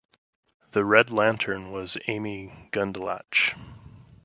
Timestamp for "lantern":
1.11-1.71